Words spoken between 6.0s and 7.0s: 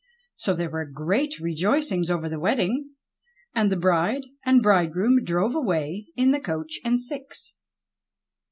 in the coach and